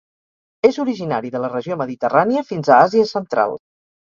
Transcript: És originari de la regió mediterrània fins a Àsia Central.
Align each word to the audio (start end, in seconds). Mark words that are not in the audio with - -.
És 0.69 0.79
originari 0.83 1.31
de 1.35 1.41
la 1.43 1.51
regió 1.51 1.77
mediterrània 1.83 2.43
fins 2.49 2.73
a 2.73 2.79
Àsia 2.89 3.07
Central. 3.13 3.55